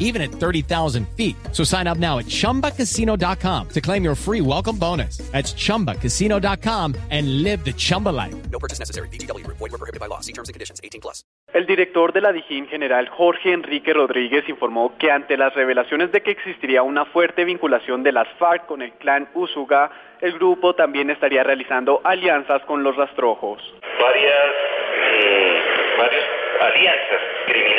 [0.00, 1.36] even at 30,000 feet.
[1.52, 5.18] So sign up now at chumbacasino.com to claim your free welcome bonus.
[5.30, 8.34] That's chumbacasino.com and live the Chumba life.
[8.50, 9.08] No purchase necessary.
[9.08, 9.46] BGW.
[9.46, 10.20] Void were prohibited by law.
[10.20, 10.80] See terms and conditions.
[10.82, 11.22] 18 plus.
[11.52, 16.22] El director de la Dijín General Jorge Enrique Rodríguez informó que ante las revelaciones de
[16.22, 21.10] que existiría una fuerte vinculación de las FARC con el clan Usuga, el grupo también
[21.10, 23.60] estaría realizando alianzas con los rastrojos.
[24.00, 24.50] Varias,
[25.12, 25.60] eh,
[25.98, 26.24] varias
[26.60, 27.69] alianzas criminales,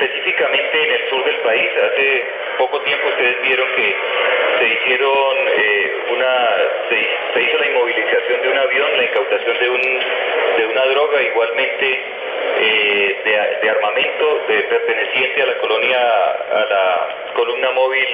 [0.00, 1.68] específicamente en el sur del país.
[1.82, 2.24] Hace
[2.58, 3.94] poco tiempo ustedes vieron que
[4.58, 6.56] se hicieron eh, una,
[6.88, 10.00] se, hizo la inmovilización de un avión, la incautación de un
[10.56, 12.02] de una droga, igualmente
[12.60, 18.06] eh, de, de armamento de, perteneciente a la colonia, a la columna móvil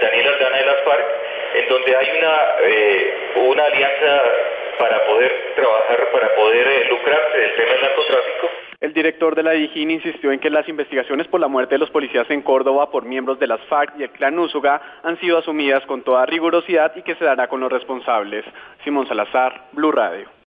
[0.00, 1.06] Daniel Aldana de las FARC,
[1.54, 4.22] en donde hay una, eh, una alianza
[4.78, 8.61] para poder trabajar, para poder eh, lucrarse del tema del narcotráfico.
[8.92, 11.88] El director de la Dijín insistió en que las investigaciones por la muerte de los
[11.88, 15.82] policías en Córdoba por miembros de las FARC y el clan Úsuga han sido asumidas
[15.86, 18.44] con toda rigurosidad y que se dará con los responsables.
[18.84, 20.28] Simón Salazar, Blue Radio.